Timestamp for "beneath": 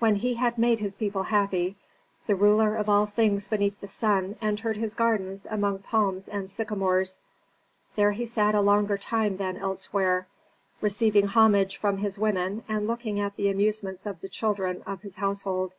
3.46-3.78